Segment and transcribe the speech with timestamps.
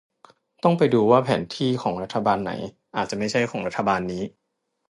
[0.63, 2.51] ต้องไปดูว่าแผนที่ของรัฐบาลไหน
[2.95, 4.23] อาจไม่ใช่ของรัฐบาลนี้